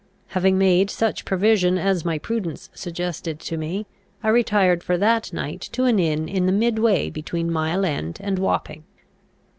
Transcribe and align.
Having 0.29 0.57
made 0.57 0.89
such 0.89 1.25
provision 1.25 1.77
as 1.77 2.03
my 2.03 2.17
prudence 2.17 2.71
suggested 2.73 3.39
to 3.41 3.55
me, 3.55 3.85
I 4.23 4.29
retired 4.29 4.81
for 4.81 4.97
that 4.97 5.31
night 5.31 5.61
to 5.73 5.83
an 5.83 5.99
inn 5.99 6.27
in 6.27 6.47
the 6.47 6.51
midway 6.51 7.11
between 7.11 7.51
Mile 7.51 7.85
end 7.85 8.17
and 8.19 8.39
Wapping. 8.39 8.83